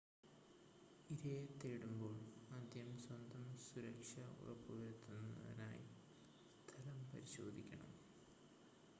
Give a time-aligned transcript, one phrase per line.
[1.09, 2.15] ഇരയെ തേടുമ്പോൾ
[2.51, 5.85] ആദ്യം സ്വന്തം സുരക്ഷ ഉറപ്പുവരുത്തുവാനായി
[6.61, 7.91] സ്ഥലം പരിശോധിക്കണം